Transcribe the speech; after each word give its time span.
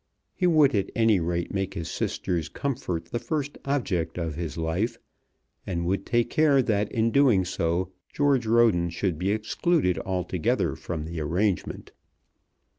He 0.33 0.47
would 0.47 0.73
at 0.73 0.89
any 0.95 1.19
rate 1.19 1.53
make 1.53 1.75
his 1.75 1.87
sister's 1.87 2.49
comfort 2.49 3.05
the 3.11 3.19
first 3.19 3.59
object 3.65 4.17
of 4.17 4.33
his 4.33 4.57
life, 4.57 4.97
and 5.67 5.85
would 5.85 6.07
take 6.07 6.27
care 6.31 6.63
that 6.63 6.91
in 6.91 7.11
doing 7.11 7.45
so 7.45 7.91
George 8.11 8.47
Roden 8.47 8.89
should 8.89 9.19
be 9.19 9.29
excluded 9.29 9.99
altogether 9.99 10.75
from 10.75 11.05
the 11.05 11.19
arrangement. 11.19 11.91